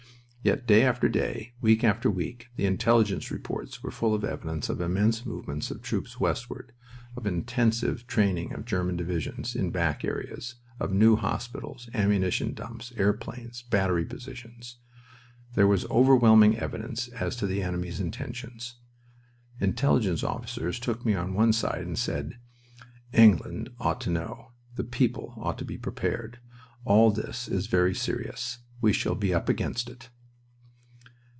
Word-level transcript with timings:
Yet 0.43 0.65
day 0.65 0.81
after 0.83 1.07
day, 1.07 1.53
week 1.61 1.83
after 1.83 2.09
week, 2.09 2.47
the 2.55 2.65
Intelligence 2.65 3.29
reports 3.29 3.83
were 3.83 3.91
full 3.91 4.15
of 4.15 4.23
evidence 4.23 4.69
of 4.69 4.81
immense 4.81 5.23
movements 5.23 5.69
of 5.69 5.83
troops 5.83 6.19
westward, 6.19 6.71
of 7.15 7.27
intensive 7.27 8.07
training 8.07 8.51
of 8.51 8.65
German 8.65 8.97
divisions 8.97 9.55
in 9.55 9.69
back 9.69 10.03
areas, 10.03 10.55
of 10.79 10.91
new 10.91 11.15
hospitals, 11.15 11.91
ammunition 11.93 12.55
dumps, 12.55 12.91
airplanes, 12.97 13.61
battery 13.61 14.03
positions. 14.03 14.77
There 15.53 15.67
was 15.67 15.85
overwhelming 15.91 16.57
evidence 16.57 17.07
as 17.09 17.35
to 17.35 17.45
the 17.45 17.61
enemy's 17.61 17.99
intentions. 17.99 18.77
Intelligence 19.59 20.23
officers 20.23 20.79
took 20.79 21.05
me 21.05 21.13
on 21.13 21.35
one 21.35 21.53
side 21.53 21.85
and 21.85 21.99
said: 21.99 22.39
"England 23.13 23.69
ought 23.79 24.01
to 24.01 24.09
know. 24.09 24.53
The 24.75 24.85
people 24.85 25.35
ought 25.37 25.59
to 25.59 25.65
be 25.65 25.77
prepared. 25.77 26.39
All 26.83 27.11
this 27.11 27.47
is 27.47 27.67
very 27.67 27.93
serious. 27.93 28.57
We 28.81 28.91
shall 28.91 29.13
be 29.13 29.35
'up 29.35 29.47
against 29.47 29.87
it.'" 29.87 30.09